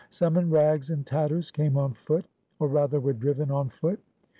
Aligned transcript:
Some 0.09 0.35
in 0.35 0.49
rags 0.49 0.89
and 0.89 1.05
tatters 1.05 1.51
came 1.51 1.77
on 1.77 1.93
foot, 1.93 2.25
or 2.57 2.67
rather 2.67 2.99
were 2.99 3.13
driven 3.13 3.51
on 3.51 3.69
foot. 3.69 3.99